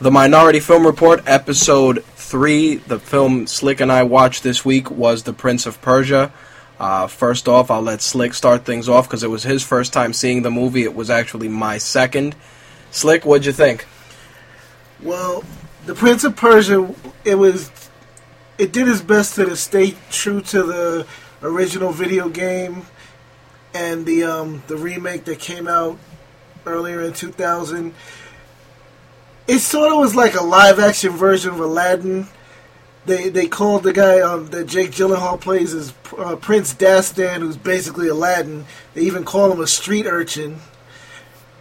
The 0.00 0.12
Minority 0.12 0.60
Film 0.60 0.86
Report, 0.86 1.24
episode 1.26 2.04
three. 2.14 2.76
The 2.76 3.00
film 3.00 3.48
Slick 3.48 3.80
and 3.80 3.90
I 3.90 4.04
watched 4.04 4.44
this 4.44 4.64
week 4.64 4.92
was 4.92 5.24
The 5.24 5.32
Prince 5.32 5.66
of 5.66 5.82
Persia. 5.82 6.32
Uh, 6.78 7.08
first 7.08 7.48
off, 7.48 7.68
I'll 7.68 7.82
let 7.82 8.00
Slick 8.00 8.32
start 8.32 8.64
things 8.64 8.88
off 8.88 9.08
because 9.08 9.24
it 9.24 9.28
was 9.30 9.42
his 9.42 9.64
first 9.64 9.92
time 9.92 10.12
seeing 10.12 10.42
the 10.42 10.52
movie. 10.52 10.84
It 10.84 10.94
was 10.94 11.10
actually 11.10 11.48
my 11.48 11.78
second. 11.78 12.36
Slick, 12.92 13.26
what'd 13.26 13.44
you 13.44 13.50
think? 13.50 13.86
Well, 15.02 15.42
The 15.86 15.96
Prince 15.96 16.22
of 16.22 16.36
Persia, 16.36 16.94
it 17.24 17.34
was, 17.34 17.68
it 18.56 18.72
did 18.72 18.86
its 18.86 19.00
best 19.00 19.34
to 19.34 19.56
stay 19.56 19.96
true 20.10 20.40
to 20.42 20.62
the 20.62 21.06
original 21.42 21.90
video 21.90 22.28
game 22.28 22.82
and 23.74 24.06
the 24.06 24.22
um, 24.22 24.62
the 24.68 24.76
remake 24.76 25.24
that 25.24 25.40
came 25.40 25.66
out 25.66 25.98
earlier 26.66 27.02
in 27.02 27.14
2000. 27.14 27.92
It 29.48 29.60
sort 29.60 29.90
of 29.90 29.98
was 29.98 30.14
like 30.14 30.34
a 30.34 30.44
live 30.44 30.78
action 30.78 31.12
version 31.12 31.54
of 31.54 31.60
Aladdin. 31.60 32.26
They 33.06 33.30
they 33.30 33.48
called 33.48 33.82
the 33.82 33.94
guy 33.94 34.20
um, 34.20 34.48
that 34.48 34.66
Jake 34.66 34.90
Gyllenhaal 34.90 35.40
plays 35.40 35.72
as 35.72 35.94
uh, 36.18 36.36
Prince 36.36 36.74
Dastan, 36.74 37.38
who's 37.38 37.56
basically 37.56 38.08
Aladdin. 38.08 38.66
They 38.92 39.00
even 39.00 39.24
call 39.24 39.50
him 39.50 39.60
a 39.60 39.66
street 39.66 40.04
urchin, 40.04 40.58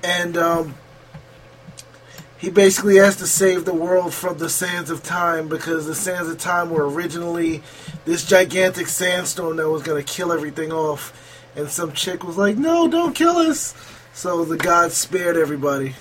and 0.03 0.35
um, 0.35 0.75
he 2.38 2.49
basically 2.49 2.97
has 2.97 3.15
to 3.17 3.25
save 3.25 3.63
the 3.63 3.73
world 3.73 4.13
from 4.13 4.38
the 4.38 4.49
sands 4.49 4.89
of 4.89 5.02
time 5.02 5.47
because 5.47 5.85
the 5.85 5.95
sands 5.95 6.30
of 6.30 6.38
time 6.38 6.69
were 6.69 6.89
originally 6.89 7.63
this 8.03 8.25
gigantic 8.25 8.88
sandstorm 8.88 9.55
that 9.55 9.69
was 9.69 9.81
going 9.81 10.03
to 10.03 10.13
kill 10.13 10.33
everything 10.33 10.73
off. 10.73 11.13
And 11.55 11.69
some 11.69 11.93
chick 11.93 12.25
was 12.25 12.35
like, 12.38 12.58
"No, 12.58 12.89
don't 12.89 13.15
kill 13.15 13.38
us." 13.38 13.73
So 14.13 14.43
the 14.43 14.58
gods 14.58 14.95
spared 14.95 15.38
everybody. 15.38 15.95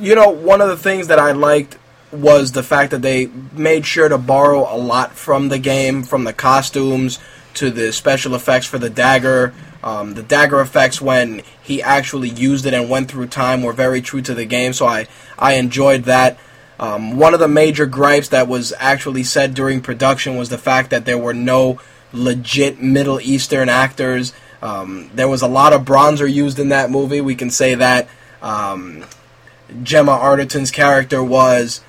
You 0.00 0.14
know, 0.14 0.30
one 0.30 0.60
of 0.60 0.68
the 0.68 0.76
things 0.76 1.08
that 1.08 1.18
I 1.18 1.32
liked 1.32 1.78
was 2.12 2.52
the 2.52 2.62
fact 2.62 2.90
that 2.90 3.02
they 3.02 3.26
made 3.52 3.86
sure 3.86 4.08
to 4.08 4.18
borrow 4.18 4.72
a 4.72 4.76
lot 4.76 5.12
from 5.12 5.48
the 5.48 5.58
game, 5.58 6.02
from 6.02 6.24
the 6.24 6.32
costumes 6.32 7.18
to 7.54 7.70
the 7.70 7.92
special 7.92 8.34
effects 8.34 8.66
for 8.66 8.78
the 8.78 8.90
dagger. 8.90 9.54
Um, 9.82 10.14
the 10.14 10.22
dagger 10.22 10.60
effects 10.60 11.00
when 11.00 11.42
he 11.62 11.82
actually 11.82 12.28
used 12.28 12.66
it 12.66 12.74
and 12.74 12.90
went 12.90 13.10
through 13.10 13.28
time 13.28 13.62
were 13.62 13.72
very 13.72 14.02
true 14.02 14.22
to 14.22 14.34
the 14.34 14.44
game, 14.44 14.72
so 14.72 14.86
I, 14.86 15.06
I 15.38 15.54
enjoyed 15.54 16.04
that. 16.04 16.38
Um, 16.78 17.16
one 17.16 17.34
of 17.34 17.40
the 17.40 17.48
major 17.48 17.86
gripes 17.86 18.28
that 18.28 18.48
was 18.48 18.72
actually 18.78 19.22
said 19.22 19.54
during 19.54 19.80
production 19.80 20.36
was 20.36 20.48
the 20.48 20.58
fact 20.58 20.90
that 20.90 21.04
there 21.04 21.18
were 21.18 21.34
no 21.34 21.78
legit 22.12 22.80
Middle 22.80 23.20
Eastern 23.20 23.68
actors. 23.68 24.32
Um, 24.62 25.10
there 25.14 25.28
was 25.28 25.42
a 25.42 25.48
lot 25.48 25.72
of 25.72 25.82
bronzer 25.82 26.30
used 26.30 26.58
in 26.58 26.70
that 26.70 26.90
movie. 26.90 27.20
We 27.20 27.34
can 27.34 27.50
say 27.50 27.74
that 27.74 28.08
um, 28.42 29.04
Gemma 29.82 30.12
Arterton's 30.12 30.70
character 30.70 31.22
was 31.22 31.80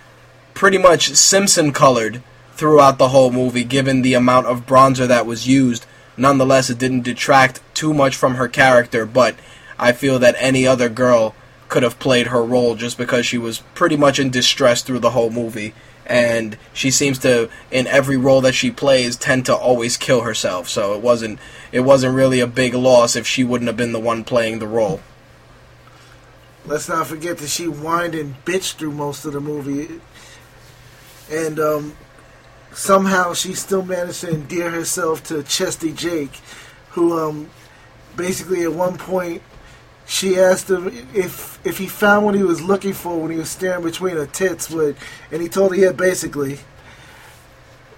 pretty 0.54 0.78
much 0.78 1.16
Simpson 1.16 1.72
colored 1.72 2.22
throughout 2.54 2.98
the 2.98 3.10
whole 3.10 3.32
movie, 3.32 3.64
given 3.64 4.02
the 4.02 4.14
amount 4.14 4.48
of 4.48 4.66
bronzer 4.66 5.08
that 5.08 5.26
was 5.26 5.48
used. 5.48 5.86
Nonetheless, 6.18 6.70
it 6.70 6.78
didn't 6.78 7.02
detract 7.02 7.62
too 7.74 7.94
much 7.94 8.16
from 8.16 8.36
her 8.36 8.48
character, 8.48 9.06
but 9.06 9.36
I 9.80 9.92
feel 9.94 10.20
that 10.20 10.36
any 10.38 10.68
other 10.68 10.90
girl 10.90 11.34
could 11.70 11.84
have 11.84 12.00
played 12.00 12.28
her 12.28 12.44
role 12.44 12.76
just 12.76 12.98
because 12.98 13.26
she 13.26 13.38
was 13.38 13.64
pretty 13.74 13.98
much 13.98 14.20
in 14.20 14.30
distress 14.30 14.82
through 14.84 15.00
the 15.00 15.12
whole 15.12 15.32
movie. 15.32 15.74
And 16.06 16.58
she 16.74 16.92
seems 16.92 17.18
to 17.20 17.50
in 17.72 17.88
every 17.88 18.18
role 18.18 18.42
that 18.42 18.54
she 18.54 18.70
plays 18.70 19.16
tend 19.16 19.46
to 19.46 19.56
always 19.56 19.96
kill 19.96 20.22
herself. 20.22 20.68
So 20.68 20.94
it 20.94 21.02
wasn't 21.02 21.40
it 21.72 21.80
wasn't 21.80 22.16
really 22.16 22.42
a 22.42 22.48
big 22.48 22.74
loss 22.74 23.16
if 23.16 23.26
she 23.26 23.44
wouldn't 23.44 23.68
have 23.68 23.78
been 23.78 23.94
the 23.94 24.00
one 24.00 24.24
playing 24.24 24.60
the 24.60 24.68
role 24.68 25.00
let's 26.66 26.88
not 26.90 27.08
forget 27.08 27.38
that 27.38 27.48
she 27.48 27.66
whined 27.66 28.16
and 28.16 28.36
bitched 28.46 28.76
through 28.76 28.92
most 28.92 29.26
of 29.26 29.34
the 29.34 29.42
movie 29.42 30.00
and 31.32 31.60
um, 31.60 31.96
somehow 32.74 33.34
she 33.34 33.54
still 33.54 33.84
managed 33.84 34.22
to 34.22 34.30
endear 34.30 34.70
herself 34.70 35.24
to 35.24 35.44
chesty 35.44 35.92
jake 35.92 36.40
who 36.92 37.18
um, 37.18 37.50
basically 38.16 38.64
at 38.64 38.74
one 38.74 38.98
point 38.98 39.42
she 40.12 40.38
asked 40.38 40.70
him 40.70 40.88
if 41.14 41.66
if 41.66 41.78
he 41.78 41.88
found 41.88 42.26
what 42.26 42.36
he 42.36 42.44
was 42.44 42.62
looking 42.62 42.92
for 42.92 43.18
when 43.18 43.32
he 43.32 43.38
was 43.38 43.50
staring 43.50 43.82
between 43.82 44.18
her 44.18 44.26
tits, 44.26 44.68
but 44.70 44.96
and 45.32 45.42
he 45.42 45.48
told 45.48 45.72
her 45.72 45.78
yeah, 45.78 45.94
basically. 45.94 46.60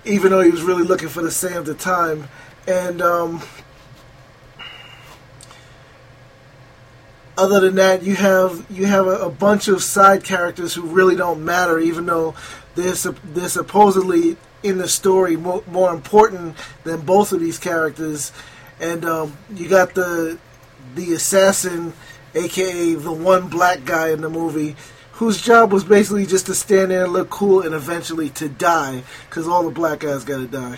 Even 0.05 0.31
though 0.31 0.41
he 0.41 0.51
was 0.51 0.61
really 0.61 0.83
looking 0.83 1.07
for 1.07 1.23
the 1.23 1.31
same 1.31 1.53
at 1.53 1.65
the 1.65 1.73
time, 1.73 2.27
and 2.67 3.01
um, 3.01 3.41
other 7.37 7.59
than 7.59 7.75
that, 7.75 8.03
you 8.03 8.15
have 8.15 8.65
you 8.69 8.85
have 8.85 9.07
a, 9.07 9.19
a, 9.19 9.29
bunch 9.29 9.67
of 9.67 9.81
side 9.83 10.23
characters 10.23 10.73
who 10.73 10.83
really 10.83 11.15
don't 11.15 11.43
matter, 11.43 11.79
even 11.79 12.05
though 12.05 12.35
they're 12.75 12.93
they're 12.93 13.49
supposedly 13.49 14.37
in 14.61 14.77
the 14.77 14.87
story 14.87 15.35
more, 15.35 15.63
more 15.67 15.93
important 15.93 16.55
than 16.83 17.01
both 17.01 17.31
of 17.31 17.39
these 17.39 17.57
characters. 17.57 18.31
And 18.79 19.03
um, 19.05 19.37
you 19.53 19.67
got 19.67 19.95
the 19.95 20.37
the 20.95 21.13
assassin, 21.13 21.93
aka 22.35 22.93
the 22.95 23.11
one 23.11 23.49
black 23.49 23.85
guy 23.85 24.11
in 24.11 24.21
the 24.21 24.29
movie, 24.29 24.75
whose 25.13 25.41
job 25.41 25.71
was 25.71 25.83
basically 25.83 26.25
just 26.25 26.45
to 26.47 26.55
stand 26.55 26.91
there 26.91 27.05
and 27.05 27.13
look 27.13 27.29
cool 27.29 27.61
and 27.61 27.73
eventually 27.73 28.29
to 28.31 28.47
die, 28.47 29.03
because 29.29 29.47
all 29.47 29.63
the 29.63 29.71
black 29.71 29.99
guys 30.01 30.23
got 30.23 30.37
to 30.37 30.47
die. 30.47 30.77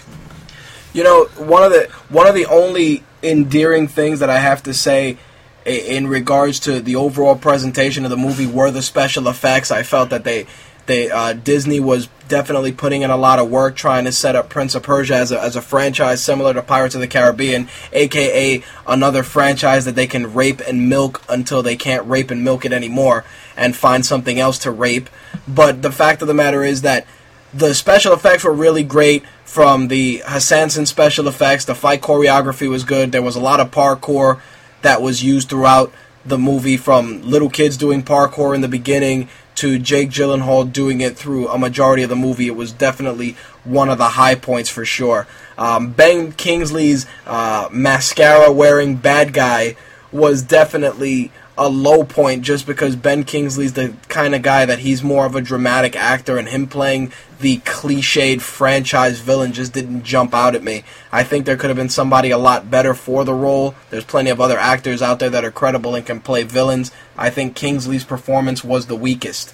You 0.93 1.03
know, 1.03 1.25
one 1.37 1.63
of 1.63 1.71
the 1.71 1.89
one 2.09 2.27
of 2.27 2.35
the 2.35 2.45
only 2.45 3.03
endearing 3.21 3.87
things 3.87 4.19
that 4.19 4.29
I 4.29 4.37
have 4.37 4.63
to 4.63 4.73
say 4.73 5.17
in 5.65 6.07
regards 6.07 6.59
to 6.61 6.79
the 6.79 6.95
overall 6.95 7.35
presentation 7.35 8.03
of 8.03 8.11
the 8.11 8.17
movie 8.17 8.45
were 8.45 8.71
the 8.71 8.81
special 8.81 9.27
effects. 9.27 9.71
I 9.71 9.83
felt 9.83 10.09
that 10.11 10.23
they 10.23 10.45
they 10.85 11.09
uh, 11.09 11.33
Disney 11.33 11.79
was 11.79 12.07
definitely 12.27 12.71
putting 12.71 13.01
in 13.01 13.09
a 13.09 13.17
lot 13.17 13.39
of 13.39 13.49
work 13.49 13.75
trying 13.75 14.05
to 14.05 14.11
set 14.11 14.35
up 14.35 14.49
Prince 14.49 14.75
of 14.75 14.83
Persia 14.83 15.15
as 15.15 15.31
a, 15.31 15.41
as 15.41 15.55
a 15.55 15.61
franchise 15.61 16.23
similar 16.23 16.53
to 16.53 16.61
Pirates 16.61 16.95
of 16.95 17.01
the 17.01 17.07
Caribbean, 17.07 17.67
aka 17.91 18.63
another 18.87 19.23
franchise 19.23 19.85
that 19.85 19.95
they 19.95 20.07
can 20.07 20.33
rape 20.33 20.61
and 20.67 20.87
milk 20.89 21.23
until 21.29 21.63
they 21.63 21.75
can't 21.75 22.05
rape 22.07 22.31
and 22.31 22.43
milk 22.43 22.65
it 22.65 22.73
anymore 22.73 23.25
and 23.57 23.75
find 23.75 24.05
something 24.05 24.39
else 24.39 24.59
to 24.59 24.71
rape. 24.71 25.09
But 25.47 25.81
the 25.81 25.91
fact 25.91 26.21
of 26.21 26.27
the 26.27 26.33
matter 26.33 26.63
is 26.63 26.81
that 26.83 27.07
the 27.53 27.73
special 27.73 28.13
effects 28.13 28.43
were 28.43 28.53
really 28.53 28.83
great 28.83 29.23
from 29.45 29.87
the 29.87 30.21
Hassansin 30.25 30.85
special 30.85 31.27
effects. 31.27 31.65
The 31.65 31.75
fight 31.75 32.01
choreography 32.01 32.69
was 32.69 32.83
good. 32.83 33.11
There 33.11 33.21
was 33.21 33.35
a 33.35 33.41
lot 33.41 33.59
of 33.59 33.71
parkour 33.71 34.41
that 34.85 35.01
was 35.01 35.23
used 35.23 35.49
throughout 35.49 35.91
the 36.25 36.37
movie 36.37 36.77
from 36.77 37.21
little 37.21 37.49
kids 37.49 37.77
doing 37.77 38.03
parkour 38.03 38.55
in 38.55 38.61
the 38.61 38.67
beginning 38.67 39.27
to 39.55 39.79
Jake 39.79 40.09
Gyllenhaal 40.09 40.71
doing 40.71 41.01
it 41.01 41.17
through 41.17 41.47
a 41.47 41.57
majority 41.57 42.03
of 42.03 42.09
the 42.09 42.15
movie, 42.15 42.47
it 42.47 42.55
was 42.55 42.71
definitely 42.71 43.35
one 43.63 43.89
of 43.89 43.97
the 43.97 44.09
high 44.09 44.35
points 44.35 44.69
for 44.69 44.85
sure. 44.85 45.27
Um, 45.57 45.91
ben 45.91 46.33
Kingsley's 46.33 47.05
uh, 47.25 47.69
mascara 47.71 48.51
wearing 48.51 48.95
bad 48.97 49.33
guy 49.33 49.75
was 50.11 50.41
definitely 50.41 51.31
a 51.57 51.69
low 51.69 52.03
point 52.03 52.43
just 52.43 52.67
because 52.67 52.95
Ben 52.95 53.23
Kingsley's 53.23 53.73
the 53.73 53.95
kind 54.09 54.35
of 54.35 54.41
guy 54.41 54.65
that 54.65 54.79
he's 54.79 55.01
more 55.03 55.25
of 55.25 55.35
a 55.35 55.41
dramatic 55.41 55.95
actor 55.95 56.37
and 56.37 56.49
him 56.49 56.67
playing 56.67 57.13
the 57.39 57.59
cliched 57.59 58.41
franchise 58.41 59.19
villain 59.19 59.53
just 59.53 59.71
didn't 59.71 60.03
jump 60.03 60.33
out 60.33 60.55
at 60.55 60.63
me. 60.63 60.83
I 61.11 61.23
think 61.23 61.45
there 61.45 61.55
could 61.55 61.69
have 61.69 61.77
been 61.77 61.89
somebody 61.89 62.29
a 62.31 62.37
lot 62.37 62.69
better 62.69 62.93
for 62.93 63.23
the 63.23 63.33
role. 63.33 63.75
There's 63.89 64.03
plenty 64.03 64.29
of 64.29 64.41
other 64.41 64.57
actors 64.57 65.01
out 65.01 65.19
there 65.19 65.29
that 65.29 65.45
are 65.45 65.51
credible 65.51 65.95
and 65.95 66.05
can 66.05 66.19
play 66.19 66.43
villains. 66.43 66.91
I 67.17 67.29
think 67.29 67.55
Kingsley's 67.55 68.03
performance 68.03 68.63
was 68.63 68.87
the 68.87 68.95
weakest. 68.95 69.53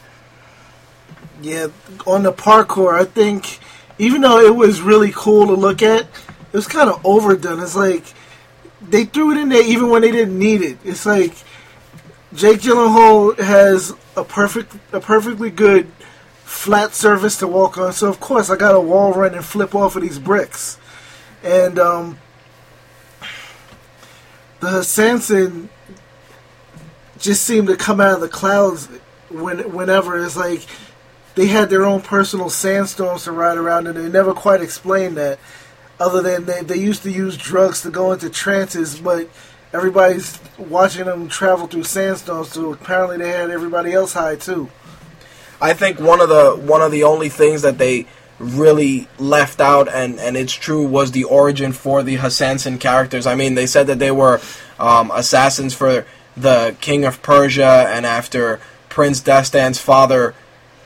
Yeah, 1.42 1.68
on 2.08 2.24
the 2.24 2.34
parkour, 2.34 3.00
I 3.00 3.06
think 3.06 3.60
even 4.00 4.22
though 4.22 4.40
it 4.40 4.56
was 4.56 4.82
really 4.82 5.12
cool 5.14 5.48
to 5.48 5.54
look 5.54 5.84
at, 5.84 6.02
it 6.02 6.54
was 6.54 6.68
kind 6.68 6.90
of 6.90 7.04
overdone. 7.06 7.60
It's 7.60 7.76
like 7.76 8.04
they 8.82 9.06
threw 9.06 9.32
it 9.32 9.38
in 9.38 9.50
there 9.50 9.64
even 9.64 9.90
when 9.90 10.02
they 10.02 10.12
didn't 10.12 10.38
need 10.38 10.62
it. 10.62 10.80
It's 10.84 11.06
like 11.06 11.34
Jake 12.34 12.62
Gyllenhaal 12.62 13.38
has 13.40 13.94
a 14.16 14.24
perfect, 14.24 14.76
a 14.94 15.02
perfectly 15.02 15.50
good 15.50 15.92
flat 16.44 16.94
surface 16.94 17.38
to 17.38 17.48
walk 17.48 17.78
on. 17.78 17.92
So 17.92 18.08
of 18.08 18.20
course 18.20 18.50
I 18.50 18.56
got 18.56 18.74
a 18.74 18.80
wall 18.80 19.14
run 19.14 19.34
and 19.34 19.44
flip 19.44 19.76
off 19.76 19.96
of 19.96 20.02
these 20.02 20.20
bricks, 20.20 20.78
and 21.44 21.78
um, 21.78 22.20
the 24.62 24.84
Sanson 24.84 25.70
just 27.18 27.44
seemed 27.44 27.68
to 27.68 27.76
come 27.76 28.00
out 28.00 28.16
of 28.16 28.22
the 28.22 28.30
clouds 28.30 28.88
when 29.30 29.74
whenever 29.74 30.24
it's 30.24 30.38
like 30.38 30.66
they 31.36 31.48
had 31.48 31.70
their 31.70 31.86
own 31.86 32.02
personal 32.02 32.50
sandstorms 32.50 33.26
to 33.26 33.32
ride 33.32 33.58
around, 33.58 33.88
and 33.88 33.98
they 33.98 34.10
never 34.10 34.34
quite 34.34 34.62
explained 34.62 35.18
that. 35.18 35.40
Other 36.00 36.22
than 36.22 36.46
they, 36.46 36.62
they 36.64 36.78
used 36.78 37.04
to 37.04 37.12
use 37.12 37.38
drugs 37.38 37.82
to 37.84 37.92
go 37.92 38.12
into 38.12 38.30
trances, 38.30 39.00
but 39.00 39.30
everybody's 39.74 40.40
watching 40.58 41.06
them 41.06 41.28
travel 41.28 41.68
through 41.68 41.84
sandstorms, 41.84 42.50
so 42.50 42.74
apparently 42.74 43.18
they 43.18 43.30
had 43.30 43.50
everybody 43.50 43.94
else 43.94 44.14
high 44.14 44.36
too. 44.36 44.70
I 45.62 45.74
think 45.74 46.00
one 46.00 46.22
of 46.22 46.30
the 46.30 46.52
one 46.56 46.82
of 46.82 46.92
the 46.92 47.04
only 47.04 47.30
things 47.30 47.62
that 47.62 47.78
they 47.78 48.08
really 48.40 49.08
left 49.20 49.62
out, 49.62 49.88
and, 49.88 50.20
and 50.20 50.36
it's 50.36 50.54
true, 50.54 50.86
was 50.88 51.12
the 51.12 51.24
origin 51.26 51.72
for 51.72 52.02
the 52.02 52.16
Hassansin 52.16 52.80
characters. 52.80 53.28
I 53.28 53.36
mean, 53.36 53.54
they 53.56 53.68
said 53.68 53.88
that 53.88 54.00
they 54.00 54.12
were 54.12 54.42
um, 54.80 55.12
assassins 55.14 55.74
for 55.74 56.06
the 56.36 56.76
king 56.82 57.06
of 57.06 57.22
Persia, 57.22 57.86
and 57.90 58.06
after 58.06 58.60
Prince 58.90 59.22
Dastan's 59.22 59.80
father 59.80 60.34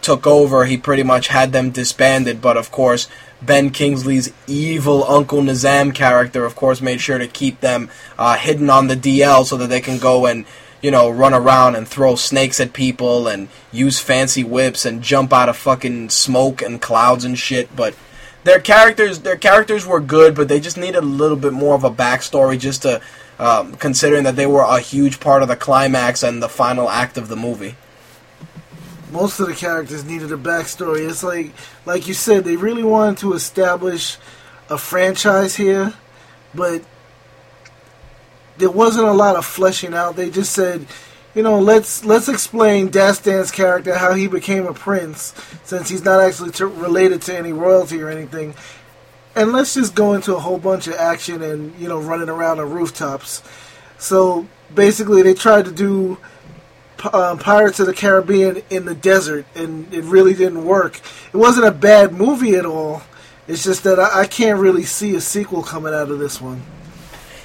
took 0.05 0.27
over, 0.27 0.65
he 0.65 0.77
pretty 0.77 1.01
much 1.03 1.29
had 1.29 1.51
them 1.51 1.71
disbanded. 1.71 2.39
But 2.39 2.57
of 2.57 2.71
course, 2.71 3.07
Ben 3.41 3.71
Kingsley's 3.71 4.31
evil 4.47 5.03
Uncle 5.03 5.41
Nizam 5.41 5.93
character, 5.93 6.45
of 6.45 6.55
course, 6.55 6.79
made 6.79 7.01
sure 7.01 7.17
to 7.17 7.27
keep 7.27 7.59
them 7.59 7.89
uh, 8.17 8.35
hidden 8.37 8.69
on 8.69 8.87
the 8.87 8.95
DL 8.95 9.43
so 9.45 9.57
that 9.57 9.67
they 9.67 9.81
can 9.81 9.97
go 9.97 10.27
and 10.27 10.45
you 10.81 10.91
know 10.91 11.09
run 11.09 11.33
around 11.33 11.75
and 11.75 11.87
throw 11.87 12.15
snakes 12.15 12.59
at 12.59 12.71
people 12.71 13.27
and 13.27 13.49
use 13.71 13.99
fancy 13.99 14.43
whips 14.43 14.85
and 14.85 15.01
jump 15.01 15.33
out 15.33 15.49
of 15.49 15.57
fucking 15.57 16.09
smoke 16.09 16.61
and 16.61 16.81
clouds 16.81 17.25
and 17.25 17.37
shit. 17.37 17.75
But 17.75 17.95
their 18.43 18.59
characters, 18.59 19.21
their 19.21 19.37
characters 19.37 19.87
were 19.87 19.99
good, 19.99 20.35
but 20.35 20.47
they 20.47 20.59
just 20.59 20.77
needed 20.77 20.97
a 20.97 21.01
little 21.01 21.37
bit 21.37 21.53
more 21.53 21.73
of 21.73 21.83
a 21.83 21.91
backstory 21.91 22.59
just 22.59 22.83
to. 22.83 23.01
Um, 23.37 23.75
considering 23.75 24.23
that 24.23 24.37
they 24.37 24.45
were 24.45 24.61
a 24.61 24.79
huge 24.79 25.19
part 25.19 25.41
of 25.41 25.49
the 25.49 25.57
climax 25.57 26.23
and 26.23 26.41
the 26.41 26.47
final 26.47 26.89
act 26.89 27.17
of 27.17 27.27
the 27.27 27.35
movie 27.35 27.75
most 29.11 29.39
of 29.39 29.47
the 29.47 29.53
characters 29.53 30.03
needed 30.03 30.31
a 30.31 30.37
backstory. 30.37 31.09
It's 31.09 31.23
like, 31.23 31.51
like 31.85 32.07
you 32.07 32.13
said, 32.13 32.43
they 32.43 32.55
really 32.55 32.83
wanted 32.83 33.17
to 33.19 33.33
establish 33.33 34.17
a 34.69 34.77
franchise 34.77 35.55
here, 35.55 35.93
but 36.53 36.83
there 38.57 38.71
wasn't 38.71 39.07
a 39.07 39.13
lot 39.13 39.35
of 39.35 39.45
fleshing 39.45 39.93
out. 39.93 40.15
They 40.15 40.29
just 40.29 40.53
said, 40.53 40.87
you 41.33 41.43
know, 41.43 41.59
let's 41.59 42.05
let's 42.05 42.29
explain 42.29 42.89
Dastan's 42.89 43.51
character, 43.51 43.95
how 43.97 44.13
he 44.13 44.27
became 44.27 44.65
a 44.65 44.73
prince, 44.73 45.33
since 45.65 45.89
he's 45.89 46.03
not 46.03 46.21
actually 46.21 46.51
t- 46.51 46.63
related 46.63 47.21
to 47.23 47.37
any 47.37 47.51
royalty 47.51 48.01
or 48.01 48.09
anything, 48.09 48.55
and 49.35 49.51
let's 49.51 49.73
just 49.73 49.95
go 49.95 50.13
into 50.13 50.33
a 50.35 50.39
whole 50.39 50.57
bunch 50.57 50.87
of 50.87 50.93
action 50.93 51.41
and 51.41 51.77
you 51.77 51.89
know 51.89 51.99
running 51.99 52.29
around 52.29 52.61
on 52.61 52.71
rooftops. 52.71 53.43
So 53.97 54.47
basically, 54.73 55.21
they 55.23 55.33
tried 55.33 55.65
to 55.65 55.71
do 55.73 56.17
uh, 57.03 57.35
Pirates 57.37 57.79
of 57.79 57.87
the 57.87 57.93
Caribbean 57.93 58.61
in 58.69 58.85
the 58.85 58.95
desert, 58.95 59.45
and 59.55 59.91
it 59.93 60.03
really 60.03 60.33
didn't 60.33 60.65
work. 60.65 60.99
It 61.33 61.37
wasn't 61.37 61.67
a 61.67 61.71
bad 61.71 62.13
movie 62.13 62.55
at 62.55 62.65
all. 62.65 63.03
It's 63.47 63.63
just 63.63 63.83
that 63.83 63.99
I, 63.99 64.21
I 64.21 64.27
can't 64.27 64.59
really 64.59 64.83
see 64.83 65.15
a 65.15 65.21
sequel 65.21 65.63
coming 65.63 65.93
out 65.93 66.09
of 66.09 66.19
this 66.19 66.41
one. 66.41 66.63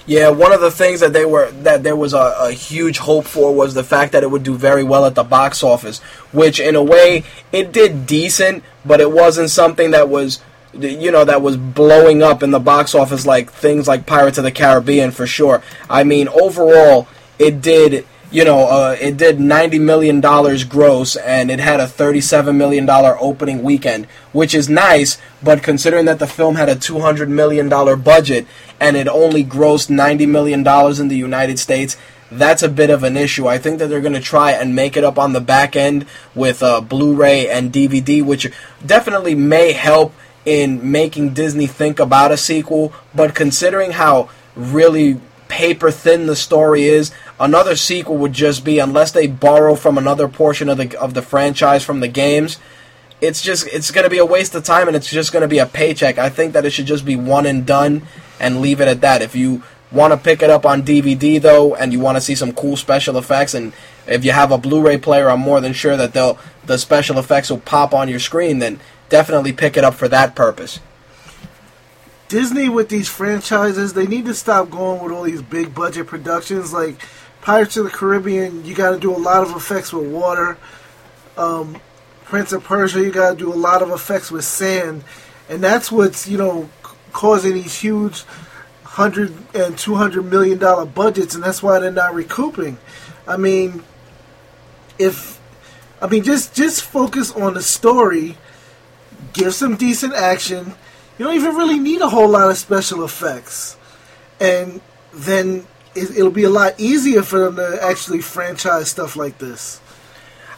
Yeah, 0.06 0.30
one 0.30 0.52
of 0.52 0.60
the 0.60 0.70
things 0.70 1.00
that 1.00 1.12
they 1.12 1.24
were 1.24 1.50
that 1.62 1.82
there 1.82 1.94
was 1.94 2.14
a, 2.14 2.34
a, 2.40 2.52
huge 2.52 2.98
hope 2.98 3.26
for 3.26 3.54
was 3.54 3.74
the 3.74 3.84
fact 3.84 4.12
that 4.12 4.22
it 4.22 4.30
would 4.30 4.42
do 4.42 4.56
very 4.56 4.82
well 4.82 5.04
at 5.04 5.14
the 5.14 5.22
box 5.22 5.62
office, 5.62 6.00
which 6.32 6.58
in 6.58 6.74
a 6.74 6.82
way 6.82 7.22
it 7.52 7.70
did 7.70 8.06
decent, 8.06 8.64
but 8.84 9.00
it 9.00 9.12
wasn't 9.12 9.50
something 9.50 9.92
that 9.92 10.08
was 10.08 10.40
you 10.72 11.10
know 11.12 11.24
that 11.24 11.42
was 11.42 11.56
blowing 11.56 12.22
up 12.22 12.42
in 12.42 12.50
the 12.50 12.58
box 12.58 12.94
office 12.94 13.26
like 13.26 13.50
things 13.52 13.86
like 13.86 14.06
Pirates 14.06 14.38
of 14.38 14.44
the 14.44 14.50
Caribbean 14.50 15.10
for 15.10 15.26
sure. 15.26 15.62
I 15.88 16.02
mean, 16.02 16.28
overall 16.28 17.06
it 17.38 17.60
did 17.60 18.06
you 18.30 18.44
know, 18.44 18.60
uh, 18.60 18.96
it 19.00 19.16
did 19.16 19.40
ninety 19.40 19.78
million 19.78 20.20
dollars 20.20 20.64
gross, 20.64 21.16
and 21.16 21.50
it 21.50 21.58
had 21.58 21.80
a 21.80 21.88
thirty-seven 21.88 22.56
million 22.56 22.86
dollar 22.86 23.16
opening 23.20 23.62
weekend, 23.62 24.06
which 24.32 24.54
is 24.54 24.68
nice. 24.68 25.18
But 25.42 25.62
considering 25.62 26.04
that 26.04 26.18
the 26.20 26.26
film 26.26 26.54
had 26.54 26.68
a 26.68 26.76
two 26.76 27.00
hundred 27.00 27.28
million 27.28 27.68
dollar 27.68 27.96
budget 27.96 28.46
and 28.78 28.96
it 28.96 29.08
only 29.08 29.44
grossed 29.44 29.90
ninety 29.90 30.26
million 30.26 30.62
dollars 30.62 31.00
in 31.00 31.08
the 31.08 31.16
United 31.16 31.58
States, 31.58 31.96
that's 32.30 32.62
a 32.62 32.68
bit 32.68 32.90
of 32.90 33.02
an 33.02 33.16
issue. 33.16 33.48
I 33.48 33.58
think 33.58 33.78
that 33.78 33.88
they're 33.88 34.00
going 34.00 34.12
to 34.12 34.20
try 34.20 34.52
and 34.52 34.76
make 34.76 34.96
it 34.96 35.04
up 35.04 35.18
on 35.18 35.32
the 35.32 35.40
back 35.40 35.74
end 35.74 36.06
with 36.34 36.62
uh, 36.62 36.80
Blu-ray 36.80 37.48
and 37.48 37.72
DVD, 37.72 38.22
which 38.22 38.50
definitely 38.84 39.34
may 39.34 39.72
help 39.72 40.14
in 40.44 40.90
making 40.90 41.34
Disney 41.34 41.66
think 41.66 41.98
about 41.98 42.30
a 42.30 42.36
sequel. 42.36 42.92
But 43.14 43.34
considering 43.34 43.92
how 43.92 44.30
really 44.54 45.20
paper 45.50 45.90
thin 45.90 46.26
the 46.26 46.36
story 46.36 46.84
is, 46.84 47.12
another 47.38 47.76
sequel 47.76 48.16
would 48.16 48.32
just 48.32 48.64
be 48.64 48.78
unless 48.78 49.12
they 49.12 49.26
borrow 49.26 49.74
from 49.74 49.98
another 49.98 50.28
portion 50.28 50.70
of 50.70 50.78
the 50.78 50.98
of 50.98 51.12
the 51.12 51.20
franchise 51.20 51.84
from 51.84 52.00
the 52.00 52.08
games. 52.08 52.58
It's 53.20 53.42
just 53.42 53.66
it's 53.66 53.90
going 53.90 54.04
to 54.04 54.10
be 54.10 54.18
a 54.18 54.24
waste 54.24 54.54
of 54.54 54.64
time 54.64 54.86
and 54.86 54.96
it's 54.96 55.10
just 55.10 55.32
going 55.32 55.42
to 55.42 55.48
be 55.48 55.58
a 55.58 55.66
paycheck. 55.66 56.16
I 56.16 56.30
think 56.30 56.54
that 56.54 56.64
it 56.64 56.70
should 56.70 56.86
just 56.86 57.04
be 57.04 57.16
one 57.16 57.44
and 57.44 57.66
done 57.66 58.06
and 58.38 58.62
leave 58.62 58.80
it 58.80 58.88
at 58.88 59.02
that. 59.02 59.20
If 59.20 59.34
you 59.36 59.62
want 59.92 60.12
to 60.12 60.16
pick 60.16 60.40
it 60.40 60.48
up 60.48 60.64
on 60.64 60.82
DVD 60.82 61.42
though 61.42 61.74
and 61.74 61.92
you 61.92 62.00
want 62.00 62.16
to 62.16 62.20
see 62.20 62.34
some 62.34 62.52
cool 62.52 62.76
special 62.76 63.18
effects 63.18 63.52
and 63.52 63.74
if 64.06 64.24
you 64.24 64.32
have 64.32 64.52
a 64.52 64.58
Blu-ray 64.58 64.98
player, 64.98 65.28
I'm 65.28 65.40
more 65.40 65.60
than 65.60 65.72
sure 65.72 65.96
that 65.96 66.14
they'll 66.14 66.38
the 66.64 66.78
special 66.78 67.18
effects 67.18 67.50
will 67.50 67.58
pop 67.58 67.92
on 67.92 68.08
your 68.08 68.20
screen. 68.20 68.60
Then 68.60 68.80
definitely 69.08 69.52
pick 69.52 69.76
it 69.76 69.84
up 69.84 69.94
for 69.94 70.08
that 70.08 70.34
purpose. 70.34 70.80
Disney 72.30 72.68
with 72.68 72.88
these 72.88 73.08
franchises, 73.08 73.92
they 73.92 74.06
need 74.06 74.24
to 74.24 74.34
stop 74.34 74.70
going 74.70 75.02
with 75.02 75.12
all 75.12 75.24
these 75.24 75.42
big 75.42 75.74
budget 75.74 76.06
productions 76.06 76.72
like 76.72 76.96
Pirates 77.42 77.76
of 77.76 77.84
the 77.84 77.90
Caribbean, 77.90 78.64
you 78.64 78.74
got 78.74 78.90
to 78.90 78.98
do 78.98 79.14
a 79.14 79.18
lot 79.18 79.42
of 79.42 79.56
effects 79.56 79.92
with 79.92 80.10
water. 80.10 80.58
Um, 81.36 81.80
Prince 82.24 82.52
of 82.52 82.62
Persia, 82.62 83.00
you 83.00 83.10
got 83.10 83.30
to 83.30 83.36
do 83.36 83.52
a 83.52 83.56
lot 83.56 83.82
of 83.82 83.90
effects 83.90 84.30
with 84.30 84.44
sand, 84.44 85.02
and 85.48 85.64
that's 85.64 85.90
what's 85.90 86.28
you 86.28 86.38
know 86.38 86.68
causing 87.12 87.54
these 87.54 87.80
huge 87.80 88.24
hundred 88.84 89.34
and 89.54 89.76
two 89.76 89.94
hundred 89.94 90.26
million 90.26 90.58
dollar 90.58 90.84
budgets, 90.84 91.34
and 91.34 91.42
that's 91.42 91.62
why 91.62 91.78
they're 91.78 91.90
not 91.90 92.14
recouping. 92.14 92.78
I 93.26 93.36
mean, 93.36 93.82
if 94.98 95.40
I 96.02 96.08
mean 96.08 96.22
just 96.22 96.54
just 96.54 96.82
focus 96.82 97.32
on 97.32 97.54
the 97.54 97.62
story, 97.62 98.36
give 99.32 99.54
some 99.54 99.76
decent 99.76 100.12
action. 100.12 100.74
You 101.20 101.26
don't 101.26 101.34
even 101.34 101.54
really 101.54 101.78
need 101.78 102.00
a 102.00 102.08
whole 102.08 102.30
lot 102.30 102.50
of 102.50 102.56
special 102.56 103.04
effects, 103.04 103.76
and 104.40 104.80
then 105.12 105.66
it'll 105.94 106.30
be 106.30 106.44
a 106.44 106.48
lot 106.48 106.80
easier 106.80 107.20
for 107.20 107.40
them 107.40 107.56
to 107.56 107.78
actually 107.84 108.22
franchise 108.22 108.88
stuff 108.88 109.16
like 109.16 109.36
this. 109.36 109.82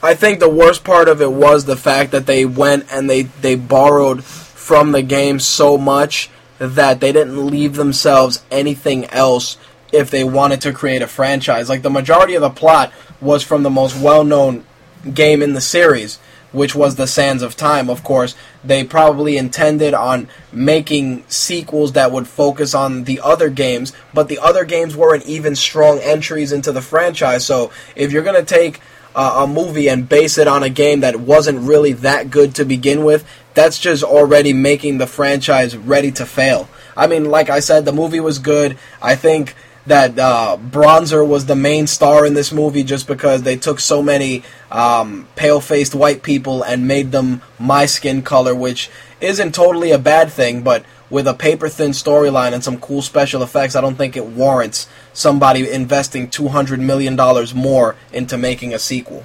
I 0.05 0.15
think 0.15 0.39
the 0.39 0.49
worst 0.49 0.85
part 0.85 1.09
of 1.09 1.21
it 1.21 1.33
was 1.33 1.65
the 1.65 1.75
fact 1.75 2.13
that 2.13 2.27
they 2.27 2.45
went 2.45 2.87
and 2.93 3.11
they, 3.11 3.23
they 3.23 3.57
borrowed 3.57 4.23
from 4.23 4.93
the 4.93 5.03
game 5.03 5.41
so 5.41 5.77
much 5.77 6.31
that 6.61 7.01
they 7.01 7.11
didn't 7.11 7.45
leave 7.45 7.75
themselves 7.75 8.45
anything 8.49 9.07
else 9.07 9.59
if 9.91 10.13
they 10.13 10.23
wanted 10.23 10.61
to 10.61 10.73
create 10.73 11.03
a 11.03 11.09
franchise. 11.09 11.69
Like 11.69 11.83
the 11.83 11.91
majority 11.91 12.37
of 12.37 12.43
the 12.43 12.51
plot 12.51 12.93
was 13.21 13.43
from 13.43 13.65
the 13.65 13.71
most 13.71 14.01
well 14.01 14.23
known 14.23 14.65
game 15.13 15.43
in 15.43 15.55
the 15.55 15.61
series 15.61 16.21
which 16.53 16.75
was 16.75 16.97
The 16.97 17.07
Sands 17.07 17.43
of 17.43 17.57
Time, 17.57 17.91
of 17.91 18.05
course. 18.05 18.35
They 18.63 18.85
probably 18.85 19.37
intended 19.37 19.95
on 19.95 20.29
making 20.53 21.25
sequels 21.29 21.93
that 21.93 22.13
would 22.13 22.29
focus 22.29 22.75
on 22.75 23.05
the 23.05 23.21
other 23.21 23.51
games, 23.51 23.93
but 24.15 24.29
the 24.29 24.39
other 24.39 24.65
games 24.65 24.97
weren't 24.97 25.27
even 25.27 25.57
strong 25.57 25.99
entries 25.99 26.53
into 26.53 26.73
the 26.73 26.83
franchise. 26.83 27.45
So 27.45 27.73
if 27.97 28.13
you're 28.13 28.23
going 28.23 28.45
to 28.45 28.55
take 28.55 28.81
uh, 29.15 29.45
a 29.45 29.47
movie 29.47 29.89
and 29.89 30.09
base 30.09 30.39
it 30.39 30.49
on 30.49 30.63
a 30.63 30.71
game 30.71 31.01
that 31.01 31.17
wasn't 31.17 31.69
really 31.69 31.93
that 31.93 32.31
good 32.31 32.55
to 32.57 32.65
begin 32.65 33.05
with, 33.05 33.27
that's 33.55 33.79
just 33.79 34.03
already 34.03 34.53
making 34.53 34.99
the 34.99 35.07
franchise 35.07 35.77
ready 35.77 36.11
to 36.13 36.25
fail. 36.25 36.69
I 36.97 37.07
mean, 37.07 37.27
like 37.27 37.51
I 37.51 37.61
said, 37.61 37.85
the 37.85 37.93
movie 37.93 38.21
was 38.21 38.39
good. 38.39 38.79
I 39.01 39.15
think 39.15 39.55
that 39.87 40.19
uh, 40.19 40.57
Bronzer 40.61 41.27
was 41.27 41.47
the 41.47 41.57
main 41.57 41.87
star 41.87 42.25
in 42.25 42.35
this 42.35 42.53
movie 42.53 42.85
just 42.85 43.07
because 43.07 43.43
they 43.43 43.57
took 43.57 43.81
so 43.81 44.03
many 44.03 44.45
um, 44.71 45.27
pale 45.35 45.61
faced 45.61 45.95
white 45.95 46.23
people 46.23 46.63
and 46.63 46.87
made 46.87 47.11
them 47.11 47.43
my 47.59 47.87
skin 47.87 48.23
color, 48.23 48.55
which 48.55 48.91
isn't 49.21 49.55
totally 49.55 49.91
a 49.91 49.99
bad 49.99 50.31
thing, 50.31 50.63
but 50.63 50.85
with 51.11 51.27
a 51.27 51.35
paper 51.35 51.69
thin 51.69 51.91
storyline 51.91 52.53
and 52.53 52.65
some 52.65 52.79
cool 52.79 53.03
special 53.03 53.43
effects, 53.43 53.77
I 53.77 53.81
don't 53.81 53.97
think 53.97 54.17
it 54.17 54.27
warrants 54.27 54.89
somebody 55.13 55.71
investing 55.71 56.29
$200 56.29 56.79
million 56.81 57.17
more 57.55 57.97
into 58.13 58.39
making 58.39 58.73
a 58.73 58.79
sequel. 58.79 59.25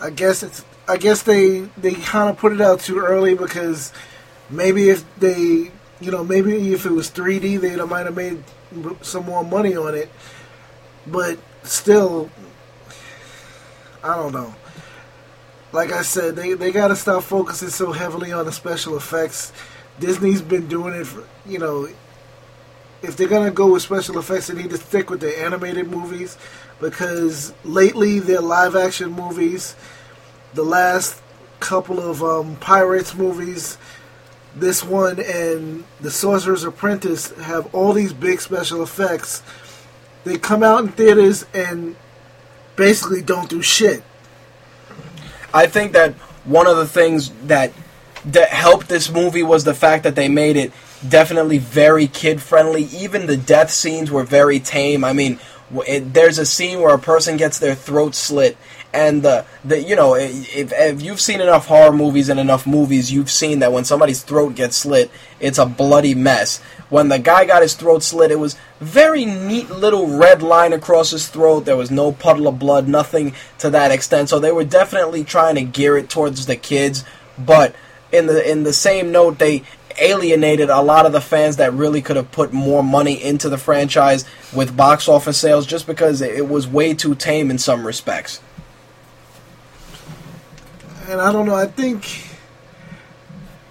I 0.00 0.10
guess 0.10 0.42
it's. 0.42 0.64
I 0.86 0.96
guess 0.96 1.22
they 1.22 1.68
they 1.76 1.92
kind 1.92 2.30
of 2.30 2.38
put 2.38 2.52
it 2.52 2.62
out 2.62 2.80
too 2.80 2.98
early 2.98 3.34
because 3.34 3.92
maybe 4.48 4.88
if 4.88 5.04
they 5.18 5.70
you 6.00 6.10
know, 6.10 6.24
maybe 6.24 6.72
if 6.72 6.86
it 6.86 6.92
was 6.92 7.10
3D, 7.10 7.60
they 7.60 7.76
might 7.84 8.06
have 8.06 8.16
made 8.16 8.42
some 9.02 9.26
more 9.26 9.44
money 9.44 9.76
on 9.76 9.94
it. 9.94 10.10
But 11.06 11.38
still, 11.62 12.30
I 14.02 14.14
don't 14.16 14.32
know. 14.32 14.54
Like 15.72 15.92
I 15.92 16.02
said, 16.02 16.36
they 16.36 16.54
they 16.54 16.72
got 16.72 16.88
to 16.88 16.96
stop 16.96 17.22
focusing 17.24 17.68
so 17.68 17.92
heavily 17.92 18.32
on 18.32 18.46
the 18.46 18.52
special 18.52 18.96
effects. 18.96 19.52
Disney's 19.98 20.40
been 20.40 20.68
doing 20.68 20.94
it, 20.94 21.06
for, 21.06 21.24
you 21.46 21.58
know. 21.58 21.88
If 23.00 23.16
they're 23.16 23.28
gonna 23.28 23.52
go 23.52 23.72
with 23.72 23.82
special 23.82 24.18
effects, 24.18 24.48
they 24.48 24.54
need 24.54 24.70
to 24.70 24.76
stick 24.76 25.08
with 25.08 25.20
the 25.20 25.40
animated 25.40 25.88
movies 25.88 26.36
because 26.80 27.52
lately 27.64 28.18
their 28.18 28.40
live 28.40 28.74
action 28.74 29.12
movies, 29.12 29.76
the 30.54 30.64
last 30.64 31.20
couple 31.60 32.00
of 32.00 32.24
um, 32.24 32.56
Pirates 32.56 33.14
movies, 33.14 33.78
this 34.60 34.84
one 34.84 35.20
and 35.20 35.84
The 36.00 36.10
Sorcerer's 36.10 36.64
Apprentice 36.64 37.30
have 37.38 37.72
all 37.74 37.92
these 37.92 38.12
big 38.12 38.40
special 38.40 38.82
effects. 38.82 39.42
They 40.24 40.38
come 40.38 40.62
out 40.62 40.80
in 40.84 40.88
theaters 40.88 41.46
and 41.54 41.96
basically 42.76 43.22
don't 43.22 43.48
do 43.48 43.62
shit. 43.62 44.02
I 45.52 45.66
think 45.66 45.92
that 45.92 46.14
one 46.44 46.66
of 46.66 46.76
the 46.76 46.86
things 46.86 47.30
that 47.46 47.72
that 48.24 48.48
helped 48.48 48.88
this 48.88 49.10
movie 49.10 49.42
was 49.42 49.64
the 49.64 49.74
fact 49.74 50.02
that 50.02 50.16
they 50.16 50.28
made 50.28 50.56
it 50.56 50.72
definitely 51.08 51.58
very 51.58 52.06
kid 52.06 52.42
friendly. 52.42 52.84
Even 52.84 53.26
the 53.26 53.36
death 53.36 53.70
scenes 53.70 54.10
were 54.10 54.24
very 54.24 54.58
tame. 54.58 55.04
I 55.04 55.12
mean, 55.12 55.38
it, 55.86 56.12
there's 56.12 56.38
a 56.38 56.44
scene 56.46 56.80
where 56.80 56.94
a 56.94 56.98
person 56.98 57.36
gets 57.36 57.58
their 57.58 57.74
throat 57.74 58.14
slit 58.14 58.56
and 58.92 59.22
the, 59.22 59.44
the 59.64 59.82
you 59.82 59.94
know 59.94 60.14
if, 60.14 60.72
if 60.72 61.02
you've 61.02 61.20
seen 61.20 61.40
enough 61.40 61.66
horror 61.66 61.92
movies 61.92 62.28
and 62.28 62.40
enough 62.40 62.66
movies 62.66 63.12
you've 63.12 63.30
seen 63.30 63.58
that 63.58 63.72
when 63.72 63.84
somebody's 63.84 64.22
throat 64.22 64.54
gets 64.54 64.76
slit 64.76 65.10
it's 65.40 65.58
a 65.58 65.66
bloody 65.66 66.14
mess. 66.14 66.60
When 66.88 67.08
the 67.08 67.18
guy 67.18 67.44
got 67.44 67.62
his 67.62 67.74
throat 67.74 68.02
slit 68.02 68.30
it 68.30 68.38
was 68.38 68.56
very 68.80 69.24
neat 69.24 69.70
little 69.70 70.06
red 70.06 70.42
line 70.42 70.72
across 70.72 71.10
his 71.10 71.28
throat. 71.28 71.64
There 71.64 71.76
was 71.76 71.90
no 71.90 72.12
puddle 72.12 72.48
of 72.48 72.58
blood 72.58 72.88
nothing 72.88 73.34
to 73.58 73.70
that 73.70 73.92
extent. 73.92 74.30
So 74.30 74.38
they 74.38 74.52
were 74.52 74.64
definitely 74.64 75.22
trying 75.22 75.56
to 75.56 75.62
gear 75.62 75.96
it 75.98 76.08
towards 76.08 76.46
the 76.46 76.56
kids. 76.56 77.04
But 77.38 77.74
in 78.10 78.26
the 78.26 78.50
in 78.50 78.62
the 78.62 78.72
same 78.72 79.12
note 79.12 79.38
they 79.38 79.62
alienated 80.00 80.70
a 80.70 80.80
lot 80.80 81.06
of 81.06 81.12
the 81.12 81.20
fans 81.20 81.56
that 81.56 81.72
really 81.72 82.00
could 82.00 82.16
have 82.16 82.30
put 82.30 82.52
more 82.52 82.82
money 82.82 83.22
into 83.22 83.48
the 83.48 83.58
franchise 83.58 84.24
with 84.54 84.76
box 84.76 85.08
office 85.08 85.36
sales 85.36 85.66
just 85.66 85.86
because 85.86 86.20
it 86.20 86.48
was 86.48 86.68
way 86.68 86.94
too 86.94 87.16
tame 87.16 87.50
in 87.50 87.58
some 87.58 87.84
respects 87.84 88.40
and 91.08 91.22
I 91.22 91.32
don't 91.32 91.46
know. 91.46 91.54
I 91.54 91.66
think 91.66 92.06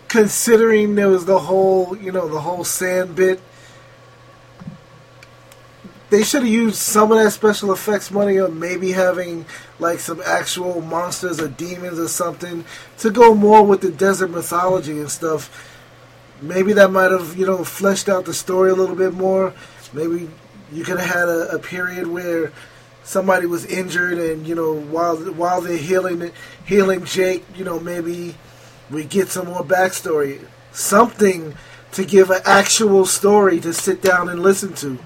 considering 0.08 0.96
there 0.96 1.10
was 1.10 1.26
the 1.26 1.38
whole, 1.38 1.96
you 1.96 2.12
know, 2.12 2.28
the 2.28 2.42
whole 2.42 2.64
sand 2.64 3.16
bit, 3.16 3.40
they 6.10 6.24
should 6.24 6.42
have 6.42 6.52
used 6.52 6.78
some 6.78 7.12
of 7.12 7.22
that 7.22 7.32
special 7.32 7.72
effects 7.72 8.10
money 8.10 8.40
on 8.40 8.58
maybe 8.58 8.94
having 8.94 9.46
like 9.78 10.00
some 10.00 10.20
actual 10.26 10.82
monsters 10.82 11.40
or 11.40 11.48
demons 11.50 12.00
or 12.00 12.08
something 12.08 12.66
to 12.98 13.12
go 13.12 13.36
more 13.36 13.64
with 13.64 13.82
the 13.82 13.92
desert 13.92 14.32
mythology 14.32 15.00
and 15.00 15.12
stuff. 15.12 15.74
Maybe 16.42 16.74
that 16.74 16.92
might 16.92 17.12
have, 17.12 17.36
you 17.38 17.46
know, 17.46 17.64
fleshed 17.64 18.10
out 18.10 18.26
the 18.26 18.34
story 18.34 18.72
a 18.72 18.76
little 18.76 18.96
bit 18.96 19.14
more. 19.14 19.54
Maybe 19.94 20.30
you 20.72 20.84
could 20.84 21.00
have 21.00 21.14
had 21.14 21.30
a, 21.30 21.56
a 21.56 21.60
period 21.60 22.08
where 22.08 22.52
somebody 23.08 23.46
was 23.46 23.66
injured, 23.66 24.20
and 24.20 24.46
you 24.46 24.54
know 24.54 24.74
while 24.74 25.16
while 25.34 25.62
they're 25.62 25.78
healing 25.78 26.32
healing 26.66 27.06
Jake, 27.06 27.44
you 27.56 27.64
know 27.64 27.80
maybe 27.80 28.36
we 28.92 29.04
get 29.06 29.30
some 29.30 29.48
more 29.48 29.64
backstory, 29.64 30.46
something 30.72 31.56
to 31.94 32.06
give 32.06 32.30
an 32.30 32.42
actual 32.46 33.06
story 33.06 33.60
to 33.62 33.74
sit 33.74 34.02
down 34.02 34.30
and 34.30 34.44
listen 34.44 34.74
to. 34.76 35.00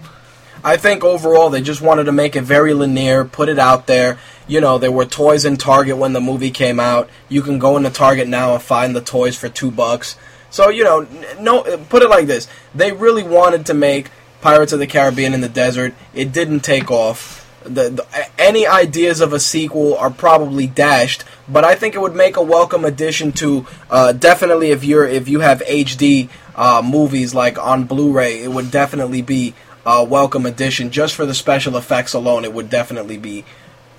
I 0.64 0.78
think 0.78 1.04
overall 1.04 1.50
they 1.50 1.62
just 1.62 1.82
wanted 1.82 2.04
to 2.06 2.12
make 2.12 2.36
it 2.36 2.44
very 2.44 2.74
linear, 2.74 3.24
put 3.24 3.50
it 3.50 3.58
out 3.58 3.88
there. 3.88 4.20
You 4.48 4.62
know, 4.62 4.78
there 4.78 4.92
were 4.92 5.06
toys 5.06 5.46
in 5.46 5.58
Target 5.58 5.98
when 5.98 6.14
the 6.14 6.22
movie 6.22 6.52
came 6.52 6.80
out. 6.80 7.10
You 7.30 7.42
can 7.42 7.58
go 7.58 7.78
into 7.78 7.90
Target 7.90 8.28
now 8.28 8.54
and 8.54 8.62
find 8.62 8.96
the 8.96 9.02
toys 9.02 9.38
for 9.38 9.48
two 9.48 9.72
bucks. 9.72 10.18
So 10.50 10.70
you 10.70 10.84
know, 10.84 11.08
no, 11.40 11.62
put 11.90 12.02
it 12.02 12.10
like 12.10 12.26
this: 12.26 12.48
they 12.74 12.92
really 12.92 13.24
wanted 13.24 13.68
to 13.68 13.76
make 13.76 14.10
Pirates 14.42 14.74
of 14.74 14.80
the 14.80 14.88
Caribbean 14.88 15.36
in 15.36 15.42
the 15.42 15.50
desert. 15.50 15.94
It 16.16 16.32
didn't 16.32 16.62
take 16.62 16.90
off 16.90 17.41
the, 17.64 17.90
the, 17.90 18.28
any 18.38 18.66
ideas 18.66 19.22
of 19.22 19.34
a 19.34 19.40
sequel 19.40 19.96
are 19.98 20.10
probably 20.10 20.68
dashed, 20.68 21.24
but 21.48 21.64
I 21.64 21.76
think 21.76 21.96
it 21.96 22.02
would 22.02 22.16
make 22.16 22.38
a 22.38 22.42
welcome 22.42 22.86
addition 22.86 23.32
to 23.34 23.68
uh, 23.90 24.12
definitely 24.14 24.72
if 24.72 24.84
you're 24.84 25.08
if 25.08 25.28
you 25.28 25.42
have 25.42 25.62
HD 25.62 26.30
uh, 26.56 26.82
movies 26.84 27.34
like 27.34 27.58
on 27.58 27.86
Blu-ray, 27.86 28.44
it 28.44 28.50
would 28.50 28.72
definitely 28.72 29.22
be 29.22 29.54
a 29.86 30.04
welcome 30.04 30.46
addition 30.46 30.92
just 30.92 31.16
for 31.16 31.26
the 31.26 31.34
special 31.34 31.78
effects 31.78 32.14
alone. 32.14 32.46
It 32.46 32.54
would 32.54 32.70
definitely 32.70 33.18
be 33.18 33.46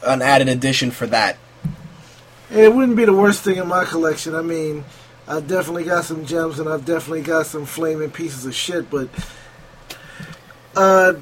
an 0.04 0.22
added 0.22 0.48
addition 0.48 0.90
for 0.90 1.06
that. 1.06 1.36
It 2.50 2.72
wouldn't 2.74 2.96
be 2.96 3.04
the 3.04 3.14
worst 3.14 3.42
thing 3.42 3.56
in 3.56 3.66
my 3.66 3.84
collection. 3.84 4.34
I 4.34 4.42
mean, 4.42 4.84
I've 5.26 5.48
definitely 5.48 5.84
got 5.84 6.04
some 6.04 6.26
gems 6.26 6.58
and 6.58 6.68
I've 6.68 6.84
definitely 6.84 7.22
got 7.22 7.46
some 7.46 7.64
flaming 7.64 8.10
pieces 8.10 8.44
of 8.44 8.54
shit, 8.54 8.90
but 8.90 9.08
uh, 10.76 11.14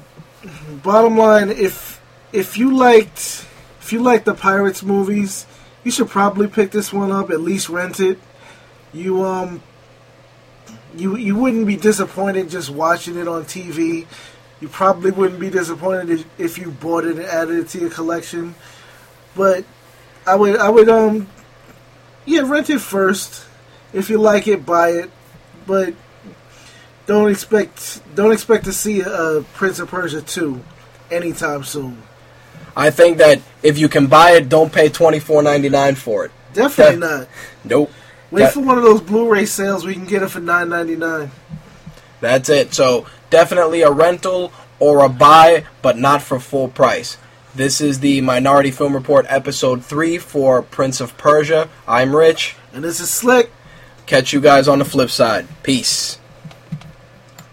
bottom 0.83 1.17
line, 1.17 1.49
if 1.49 1.90
if 2.33 2.57
you 2.57 2.75
liked 2.75 3.45
if 3.81 3.91
you 3.91 4.01
like 4.01 4.23
the 4.23 4.33
Pirates 4.33 4.83
movies, 4.83 5.45
you 5.83 5.91
should 5.91 6.09
probably 6.09 6.47
pick 6.47 6.71
this 6.71 6.93
one 6.93 7.11
up. 7.11 7.29
At 7.29 7.41
least 7.41 7.69
rent 7.69 7.99
it. 7.99 8.19
You 8.93 9.23
um 9.23 9.61
you 10.95 11.17
you 11.17 11.35
wouldn't 11.35 11.67
be 11.67 11.75
disappointed 11.75 12.49
just 12.49 12.69
watching 12.69 13.17
it 13.17 13.27
on 13.27 13.45
TV. 13.45 14.05
You 14.59 14.67
probably 14.67 15.11
wouldn't 15.11 15.39
be 15.39 15.49
disappointed 15.49 16.09
if, 16.11 16.39
if 16.39 16.57
you 16.57 16.71
bought 16.71 17.05
it 17.05 17.17
and 17.17 17.25
added 17.25 17.57
it 17.57 17.69
to 17.69 17.79
your 17.79 17.89
collection. 17.89 18.55
But 19.35 19.65
I 20.25 20.35
would 20.35 20.57
I 20.57 20.69
would 20.69 20.89
um 20.89 21.27
yeah 22.25 22.41
rent 22.41 22.69
it 22.69 22.79
first. 22.79 23.45
If 23.93 24.09
you 24.09 24.19
like 24.19 24.47
it, 24.47 24.65
buy 24.65 24.89
it. 24.89 25.11
But 25.65 25.95
don't 27.07 27.29
expect 27.29 28.01
don't 28.15 28.31
expect 28.31 28.65
to 28.65 28.73
see 28.73 29.01
a 29.01 29.43
Prince 29.53 29.79
of 29.79 29.89
Persia 29.89 30.21
two 30.21 30.63
anytime 31.09 31.63
soon. 31.63 32.01
I 32.75 32.89
think 32.89 33.17
that 33.17 33.41
if 33.63 33.77
you 33.77 33.89
can 33.89 34.07
buy 34.07 34.31
it, 34.31 34.49
don't 34.49 34.71
pay 34.71 34.89
twenty 34.89 35.19
four 35.19 35.43
ninety 35.43 35.69
nine 35.69 35.95
for 35.95 36.25
it. 36.25 36.31
Definitely 36.53 36.97
that, 36.97 37.19
not. 37.19 37.27
Nope. 37.63 37.91
Wait 38.31 38.43
that, 38.43 38.53
for 38.53 38.61
one 38.61 38.77
of 38.77 38.83
those 38.83 39.01
Blu-ray 39.01 39.45
sales 39.45 39.83
where 39.83 39.91
you 39.91 39.99
can 39.99 40.07
get 40.07 40.23
it 40.23 40.29
for 40.29 40.39
nine 40.39 40.69
ninety 40.69 40.95
nine. 40.95 41.31
That's 42.21 42.49
it. 42.49 42.73
So 42.73 43.05
definitely 43.29 43.81
a 43.81 43.91
rental 43.91 44.53
or 44.79 45.03
a 45.03 45.09
buy, 45.09 45.65
but 45.81 45.97
not 45.97 46.21
for 46.21 46.39
full 46.39 46.69
price. 46.69 47.17
This 47.53 47.81
is 47.81 47.99
the 47.99 48.21
Minority 48.21 48.71
Film 48.71 48.93
Report 48.93 49.25
episode 49.27 49.83
three 49.83 50.17
for 50.17 50.61
Prince 50.61 51.01
of 51.01 51.17
Persia. 51.17 51.69
I'm 51.85 52.15
Rich, 52.15 52.55
and 52.73 52.83
this 52.83 53.01
is 53.01 53.09
Slick. 53.09 53.51
Catch 54.05 54.31
you 54.31 54.39
guys 54.39 54.69
on 54.69 54.79
the 54.79 54.85
flip 54.85 55.09
side. 55.09 55.47
Peace. 55.61 56.17